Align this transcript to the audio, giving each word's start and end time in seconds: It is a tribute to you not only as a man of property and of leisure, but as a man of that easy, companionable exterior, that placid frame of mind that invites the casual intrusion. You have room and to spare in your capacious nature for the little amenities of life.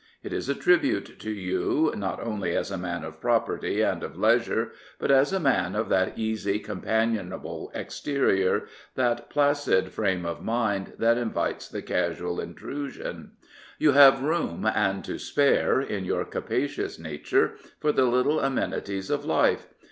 It 0.23 0.33
is 0.33 0.49
a 0.49 0.55
tribute 0.55 1.19
to 1.19 1.29
you 1.29 1.93
not 1.95 2.25
only 2.25 2.57
as 2.57 2.71
a 2.71 2.77
man 2.79 3.03
of 3.03 3.21
property 3.21 3.81
and 3.81 4.01
of 4.01 4.17
leisure, 4.17 4.71
but 4.97 5.11
as 5.11 5.31
a 5.31 5.39
man 5.39 5.75
of 5.75 5.89
that 5.89 6.17
easy, 6.17 6.57
companionable 6.57 7.71
exterior, 7.75 8.65
that 8.95 9.29
placid 9.29 9.91
frame 9.91 10.25
of 10.25 10.43
mind 10.43 10.93
that 10.97 11.19
invites 11.19 11.69
the 11.69 11.83
casual 11.83 12.39
intrusion. 12.41 13.33
You 13.77 13.91
have 13.91 14.23
room 14.23 14.65
and 14.65 15.05
to 15.05 15.19
spare 15.19 15.79
in 15.79 16.03
your 16.05 16.25
capacious 16.25 16.97
nature 16.97 17.51
for 17.79 17.91
the 17.91 18.05
little 18.05 18.39
amenities 18.39 19.11
of 19.11 19.23
life. 19.23 19.67